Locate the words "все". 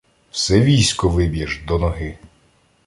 0.31-0.61